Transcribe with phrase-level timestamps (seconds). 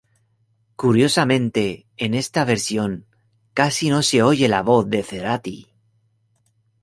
[0.75, 3.05] Curiosamente, en esta versión,
[3.53, 5.67] casi no se oye la voz de Cerati.